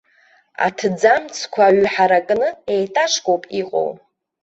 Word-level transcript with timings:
Аҭӡамцқәа 0.65 1.65
ҩҳаракны, 1.75 2.47
етажкоуп 2.77 3.43
иҟоу. 3.59 3.89